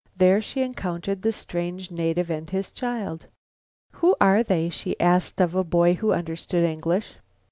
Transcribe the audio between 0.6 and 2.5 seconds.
encountered the strange native and